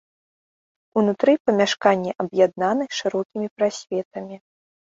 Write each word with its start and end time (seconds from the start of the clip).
Унутры 1.01 1.35
памяшканні 1.49 2.11
аб'яднаны 2.25 2.83
шырокімі 3.01 3.47
прасветамі. 3.59 4.35